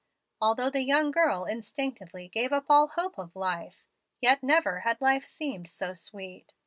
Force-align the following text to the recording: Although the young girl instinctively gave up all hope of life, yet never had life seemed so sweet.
Although 0.41 0.71
the 0.71 0.81
young 0.81 1.11
girl 1.11 1.45
instinctively 1.45 2.27
gave 2.27 2.51
up 2.51 2.65
all 2.71 2.87
hope 2.87 3.19
of 3.19 3.35
life, 3.35 3.83
yet 4.19 4.41
never 4.41 4.79
had 4.79 4.99
life 4.99 5.25
seemed 5.25 5.69
so 5.69 5.93
sweet. 5.93 6.55